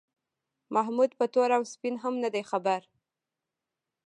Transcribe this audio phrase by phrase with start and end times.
[0.75, 2.81] محمود په تور او سپین هم نه دی خبر.